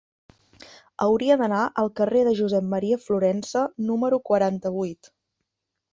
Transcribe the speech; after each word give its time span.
Hauria 1.05 1.35
d'anar 1.41 1.59
al 1.83 1.91
carrer 2.01 2.23
de 2.29 2.33
Josep 2.41 2.67
M. 2.77 2.91
Florensa 3.05 3.65
número 3.91 4.23
quaranta-vuit. 4.31 5.13